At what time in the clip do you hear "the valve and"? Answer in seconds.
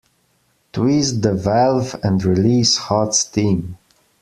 1.21-2.25